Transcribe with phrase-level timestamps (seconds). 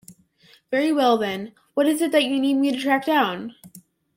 [0.71, 3.53] Very well then, what is it that you need me to track down?